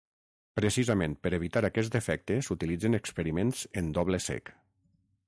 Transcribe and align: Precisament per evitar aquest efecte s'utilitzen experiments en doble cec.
Precisament 0.59 1.11
per 1.25 1.31
evitar 1.39 1.63
aquest 1.69 1.97
efecte 2.01 2.37
s'utilitzen 2.47 3.01
experiments 3.01 3.63
en 3.83 3.93
doble 3.99 4.25
cec. 4.31 4.55